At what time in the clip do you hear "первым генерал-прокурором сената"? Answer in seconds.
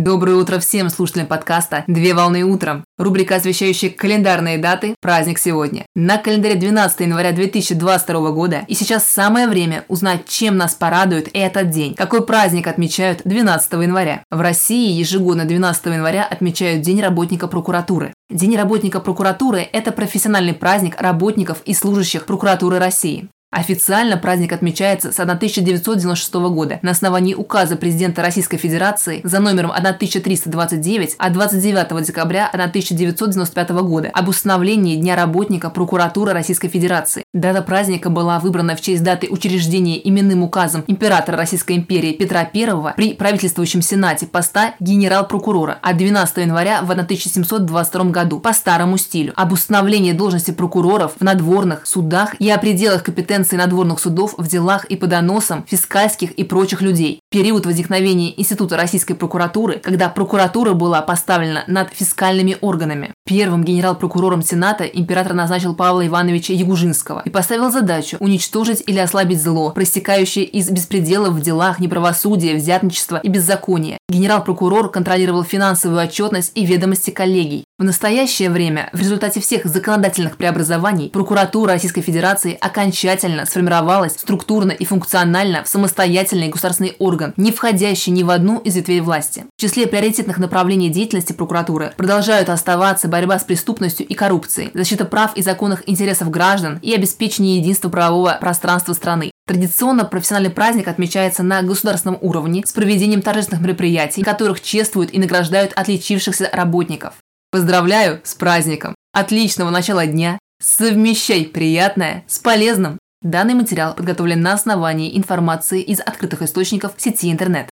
63.28-64.84